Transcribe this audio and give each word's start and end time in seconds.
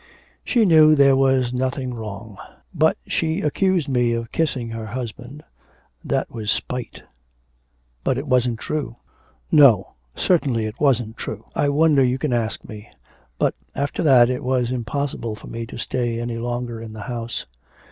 'She 0.43 0.65
knew 0.65 0.95
there 0.95 1.15
was 1.15 1.53
nothing 1.53 1.93
wrong.... 1.93 2.35
But 2.73 2.97
she 3.05 3.41
accused 3.41 3.87
me 3.87 4.13
of 4.13 4.31
kissing 4.31 4.69
her 4.71 4.87
husband; 4.87 5.43
that 6.03 6.31
was 6.31 6.49
spite.' 6.49 7.03
'But 8.03 8.17
it 8.17 8.25
wasn't 8.25 8.57
true?' 8.57 8.95
'No; 9.51 9.93
certainly 10.15 10.65
it 10.65 10.79
wasn't 10.79 11.17
true. 11.17 11.45
I 11.53 11.69
wonder 11.69 12.03
you 12.03 12.17
can 12.17 12.33
ask 12.33 12.67
me. 12.67 12.89
But, 13.37 13.53
after 13.75 14.01
that, 14.01 14.31
it 14.31 14.43
was 14.43 14.71
impossible 14.71 15.35
for 15.35 15.45
me 15.45 15.67
to 15.67 15.77
stay 15.77 16.19
any 16.19 16.39
longer 16.39 16.81
in 16.81 16.93
the 16.93 17.01
house.' 17.01 17.45